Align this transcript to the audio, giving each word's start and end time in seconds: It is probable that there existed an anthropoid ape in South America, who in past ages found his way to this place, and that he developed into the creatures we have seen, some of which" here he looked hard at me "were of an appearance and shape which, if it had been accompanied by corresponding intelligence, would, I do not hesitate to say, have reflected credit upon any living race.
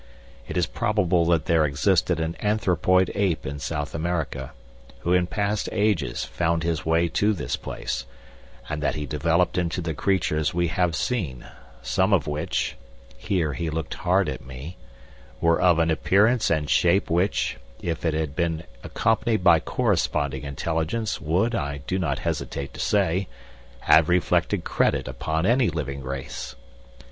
It 0.47 0.57
is 0.57 0.65
probable 0.65 1.25
that 1.27 1.45
there 1.45 1.63
existed 1.63 2.19
an 2.19 2.33
anthropoid 2.39 3.11
ape 3.13 3.45
in 3.45 3.59
South 3.59 3.93
America, 3.93 4.51
who 5.01 5.13
in 5.13 5.27
past 5.27 5.69
ages 5.71 6.23
found 6.25 6.63
his 6.63 6.83
way 6.83 7.07
to 7.09 7.33
this 7.33 7.55
place, 7.55 8.07
and 8.67 8.81
that 8.81 8.95
he 8.95 9.05
developed 9.05 9.59
into 9.59 9.79
the 9.79 9.93
creatures 9.93 10.55
we 10.55 10.69
have 10.69 10.95
seen, 10.95 11.45
some 11.83 12.13
of 12.13 12.25
which" 12.25 12.75
here 13.15 13.53
he 13.53 13.69
looked 13.69 13.93
hard 13.93 14.27
at 14.27 14.43
me 14.43 14.75
"were 15.39 15.61
of 15.61 15.77
an 15.77 15.91
appearance 15.91 16.49
and 16.49 16.67
shape 16.67 17.11
which, 17.11 17.57
if 17.79 18.03
it 18.03 18.15
had 18.15 18.35
been 18.35 18.63
accompanied 18.83 19.43
by 19.43 19.59
corresponding 19.59 20.41
intelligence, 20.41 21.21
would, 21.21 21.53
I 21.53 21.77
do 21.85 21.99
not 21.99 22.17
hesitate 22.25 22.73
to 22.73 22.79
say, 22.79 23.27
have 23.81 24.09
reflected 24.09 24.63
credit 24.63 25.07
upon 25.07 25.45
any 25.45 25.69
living 25.69 26.01
race. 26.01 26.55